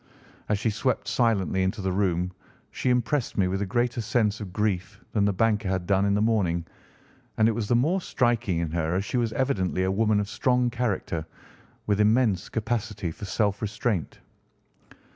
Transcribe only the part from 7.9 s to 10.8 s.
striking in her as she was evidently a woman of strong